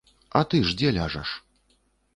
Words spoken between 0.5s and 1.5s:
ты ж дзе ляжаш?